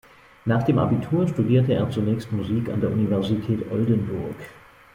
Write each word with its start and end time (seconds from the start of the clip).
Nach 0.45 0.63
dem 0.63 0.79
Abitur 0.79 1.27
studierte 1.27 1.73
er 1.75 1.87
zunächst 1.91 2.31
Musik 2.31 2.69
an 2.69 2.81
der 2.81 2.89
Universität 2.89 3.59
Oldenburg. 3.71 4.33